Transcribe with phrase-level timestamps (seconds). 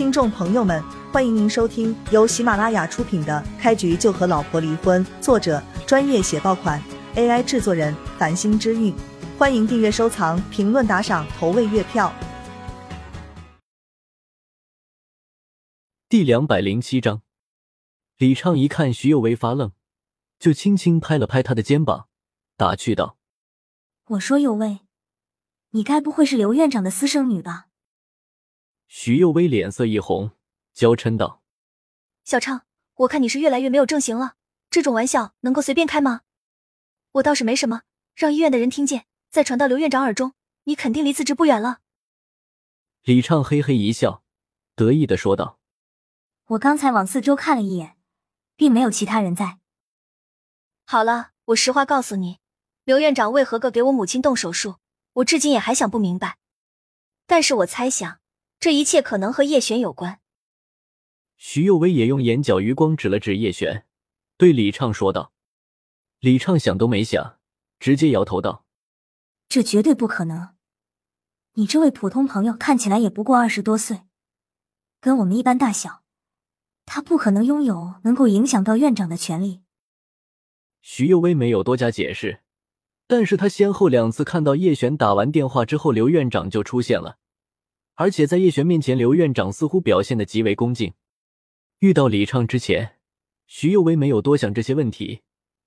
[0.00, 6.82] 听众朋友们，欢迎您收听由喜马拉雅出品的《开局就和老婆离婚》，作者专业写爆款
[7.16, 8.94] ，AI 制作人繁星之韵。
[9.38, 12.10] 欢迎订阅、收藏、评论、打赏、投喂月票。
[16.08, 17.20] 第两百零七章，
[18.16, 19.72] 李畅一看徐有为发愣，
[20.38, 22.08] 就轻轻拍了拍他的肩膀，
[22.56, 23.18] 打趣道
[24.16, 24.80] ：“我说有为，
[25.72, 27.66] 你该不会是刘院长的私生女吧？”
[28.92, 30.32] 徐幼薇脸色一红，
[30.74, 31.44] 娇嗔道
[32.26, 34.34] ：“小畅，我看你是越来越没有正形了，
[34.68, 36.22] 这种玩笑能够随便开吗？
[37.12, 37.82] 我倒是没什么，
[38.16, 41.78] 让医院的人听见，再传到刘院长耳中，你肯定离辞职不远了。”
[43.02, 44.24] 李畅嘿嘿一笑，
[44.74, 45.60] 得意的说道
[46.46, 47.96] ：“我刚才往四周看了一眼，
[48.56, 49.60] 并没有其他人在。
[50.84, 52.40] 好了，我实话告诉你，
[52.82, 54.78] 刘院长为何个给我母亲动手术，
[55.12, 56.38] 我至今也还想不明白。
[57.28, 58.18] 但是我猜想。”
[58.60, 60.20] 这一切可能和叶璇有关。
[61.38, 63.86] 徐幼薇也用眼角余光指了指叶璇，
[64.36, 65.32] 对李畅说道
[66.20, 67.38] ：“李畅想都没想，
[67.78, 68.66] 直接摇头道
[69.48, 70.50] ：‘这绝对不可能！
[71.54, 74.02] 你这位普通朋友看起来也不过二十多岁，
[75.00, 76.02] 跟我们一般大小，
[76.84, 79.62] 他不可能拥有能够影响到院长的权利。’
[80.82, 82.42] 徐幼薇没有多加解释，
[83.06, 87.16] 但是他先后两次看到叶璇打完电话之后，刘院长就出现了。”
[88.00, 90.94] 而且在叶璇面前，刘院长似乎表现的极为恭敬。
[91.80, 92.96] 遇到李畅之前，
[93.46, 95.20] 徐幼薇没有多想这些问题。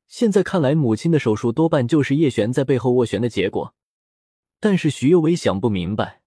[0.07, 3.75] 现在看来，母亲的手术多半就是叶璇在背后斡旋的结果。
[4.59, 6.23] 但是徐幼薇想不明白，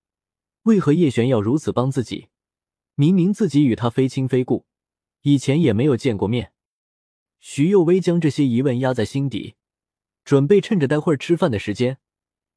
[0.63, 2.29] 为何叶璇要如此帮自己？
[2.95, 4.65] 明明自己与他非亲非故，
[5.23, 6.53] 以前也没有见过面。
[7.41, 9.57] 徐幼薇将这些疑问压在心底，
[10.25, 11.99] 准备趁着待会儿吃饭的时间，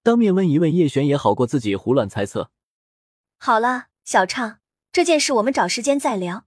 [0.04, 2.52] 当面问一问叶璇也好过自己胡乱猜测。
[3.42, 4.60] 好了，小畅，
[4.92, 6.46] 这件事我们找时间再聊。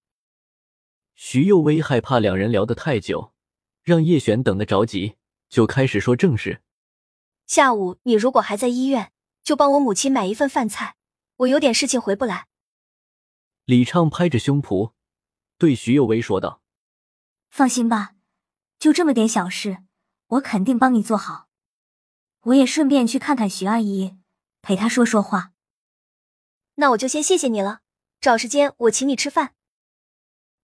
[1.15, 3.33] 徐幼薇害怕两人聊得太久，
[3.83, 5.17] 让叶璇等得着急，
[5.49, 6.61] 就开始说正事。
[7.47, 9.11] 下午你如果还在医院，
[9.43, 10.97] 就帮我母亲买一份饭菜，
[11.37, 12.49] 我有点事情回不来。
[13.65, 14.93] 李畅拍着胸脯
[15.57, 16.61] 对徐幼薇说道
[17.49, 18.17] ：“放心吧，
[18.79, 19.79] 就这么点小事，
[20.27, 21.49] 我肯定帮你做好。
[22.43, 24.19] 我也顺便去看看徐阿姨，
[24.61, 25.52] 陪她说说话。”
[26.75, 27.81] 那我就先谢谢你了，
[28.21, 29.55] 找时间我请你吃饭。”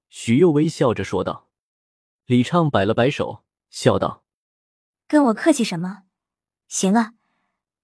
[0.09, 1.49] 徐幼薇笑着说道。
[2.27, 4.23] 李畅摆了摆手，笑道
[5.09, 6.03] ：“跟我客气什么？
[6.69, 7.15] 行了，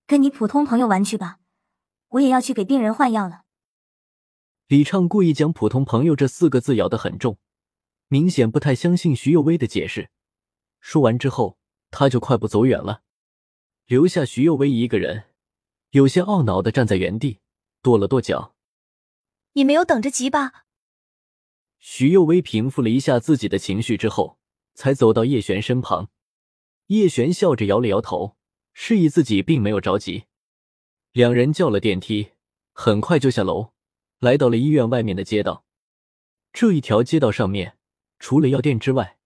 [0.07, 1.39] 跟你普通朋友玩去吧，
[2.09, 3.45] 我也要去给病人换药了。”
[4.69, 7.39] 李畅故意将“普通朋友”这四个字咬得很重，
[8.09, 10.11] 明显不太相信徐幼薇的解释。
[10.81, 11.57] 说完之后，
[11.91, 13.03] 他就快步走远了，
[13.87, 15.25] 留下徐幼薇一个人，
[15.91, 17.41] 有些懊恼的站在原地。
[17.85, 18.55] 跺了跺脚，
[19.53, 20.65] 你没有等着急吧？
[21.79, 24.39] 徐幼薇平复了一下自己的情绪之后，
[24.73, 26.09] 才走到叶璇身旁。
[26.87, 28.37] 叶璇笑着摇了摇头，
[28.73, 30.25] 示意自己并没有着急。
[31.13, 32.31] 两人叫了电梯，
[32.73, 33.73] 很快就下楼，
[34.19, 35.67] 来到了医院外面的街道。
[36.55, 37.77] 这一条街道上面，
[38.19, 39.19] 除了药店之外，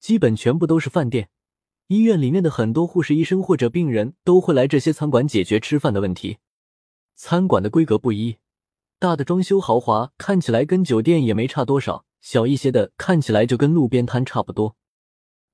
[0.00, 1.30] 基本全部都是饭店。
[1.86, 6.38] 医院里面的很多护士、医生或者病人都会来这些餐馆解决吃饭的问题。
[7.22, 8.38] 餐馆的规格不一，
[8.98, 14.74] 大的装修豪华，看起来跟酒店也没差多少；小一些的，看起来就跟路边摊差不多。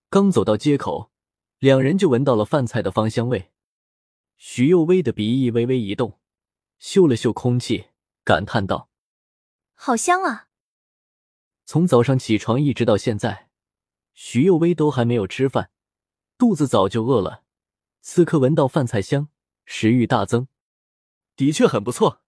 [0.09, 1.11] 刚走到街口，
[1.59, 3.51] 两人就闻到了饭菜的芳香味。
[4.37, 6.21] 徐幼薇的鼻翼微微一动，
[6.79, 7.87] 嗅了嗅空气，
[8.23, 8.89] 感叹道
[9.75, 10.47] ：“好香啊！”
[11.67, 13.49] 从早上起床一直到现在，
[14.15, 15.73] 徐幼薇都还没有吃饭，
[16.39, 17.43] 肚子早就饿了。
[18.03, 19.29] 此刻闻到饭菜香，
[19.65, 20.47] 食欲大增。
[21.37, 22.23] 的确很不错。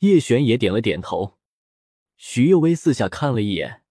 [0.00, 1.38] 叶璇也点了点头。
[2.16, 3.82] 徐幼薇四下看了一眼，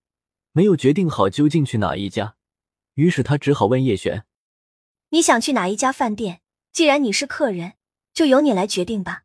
[0.51, 2.35] 没有决定好究竟去哪一家，
[2.95, 4.25] 于是他只好问叶璇
[5.09, 6.41] ：“你想去哪一家饭店？
[6.71, 7.73] 既然你是客人，
[8.13, 9.23] 就由你来决定吧。”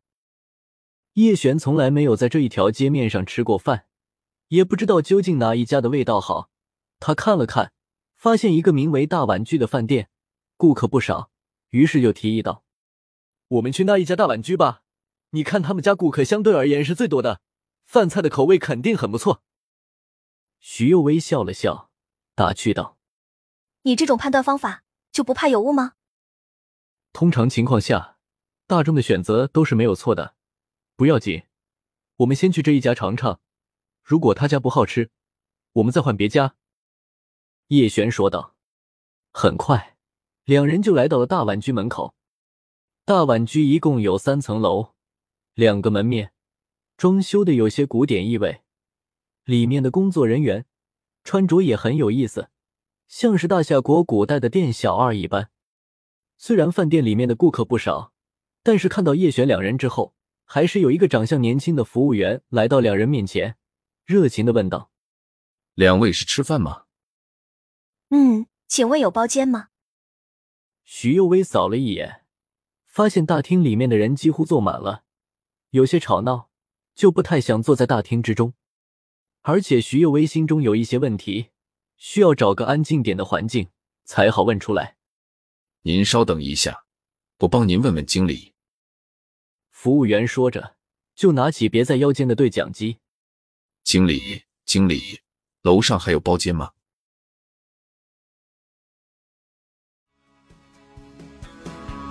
[1.13, 3.85] 叶璇从来没有在这一条街面上吃过饭，
[4.47, 6.49] 也不知道究竟哪一家的味道好。
[6.99, 7.73] 他看了看，
[8.15, 10.09] 发现一个名为“大碗居”的饭店，
[10.55, 11.31] 顾客不少，
[11.71, 12.63] 于是就提议道。
[13.51, 14.81] 我们去那一家大碗居吧，
[15.31, 17.41] 你看他们家顾客相对而言是最多的，
[17.83, 19.43] 饭菜的口味肯定很不错。
[20.59, 21.89] 徐幼微笑了笑，
[22.33, 22.97] 打趣道
[23.83, 25.95] ：“你这种判断方法就不怕有误吗？”
[27.11, 28.17] 通常情况下，
[28.67, 30.35] 大众的选择都是没有错的。
[30.95, 31.43] 不要紧，
[32.17, 33.41] 我们先去这一家尝尝，
[34.01, 35.11] 如果他家不好吃，
[35.73, 36.55] 我们再换别家。”
[37.67, 38.55] 叶璇说道。
[39.33, 39.97] 很快，
[40.45, 42.15] 两人就来到了大碗居门口。
[43.11, 44.93] 大碗居一共有三层楼，
[45.53, 46.31] 两个门面，
[46.95, 48.61] 装修的有些古典意味，
[49.43, 50.65] 里面的工作人员
[51.25, 52.47] 穿着也很有意思，
[53.09, 55.51] 像是大夏国古代的店小二一般。
[56.37, 58.13] 虽然饭店里面的顾客不少，
[58.63, 60.15] 但是看到叶璇两人之后，
[60.45, 63.57] 还是有一个长相年轻的服务员来到两人面前，
[64.05, 64.89] 热情的问道
[65.75, 66.85] ：“两位是吃饭吗
[68.07, 69.67] ？”“嗯，请问有包间吗？”
[70.85, 72.20] 徐幼薇扫了一眼，
[72.91, 75.05] 发现大厅里面的人几乎坐满了，
[75.69, 76.49] 有些吵闹，
[76.93, 78.53] 就不太想坐在大厅之中。
[79.43, 81.51] 而且徐幼薇心中有一些问题，
[81.95, 83.69] 需要找个安静点的环境
[84.03, 84.97] 才好问出来。
[85.83, 86.83] 您稍等一下，
[87.39, 88.53] 我帮您问问经理。
[89.69, 90.75] 服务员说着，
[91.15, 92.97] 就拿起别在腰间的对讲机。
[93.85, 95.21] 经理，经理，
[95.61, 96.73] 楼上还有包间吗？